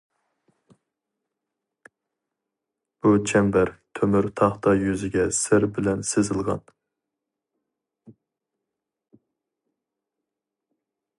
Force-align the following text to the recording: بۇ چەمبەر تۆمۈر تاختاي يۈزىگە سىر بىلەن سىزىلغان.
بۇ 3.07 3.11
چەمبەر 3.31 3.71
تۆمۈر 3.99 4.29
تاختاي 4.41 4.81
يۈزىگە 4.85 5.27
سىر 5.41 5.67
بىلەن 5.77 6.03
سىزىلغان. 6.13 6.65